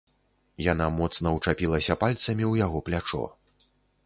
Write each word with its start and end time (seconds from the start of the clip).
Яна 0.67 0.87
моцна 0.99 1.27
ўчапілася 1.35 1.99
пальцамі 2.05 2.43
ў 2.51 2.63
яго 2.65 2.77
плячо. 2.89 3.23